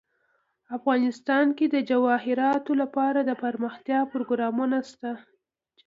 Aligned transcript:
افغانستان 0.77 1.45
کې 1.57 1.65
د 1.69 1.75
جواهرات 1.89 2.65
لپاره 2.81 3.19
دپرمختیا 3.31 3.99
پروګرامونه 4.11 4.77
شته. 4.89 5.11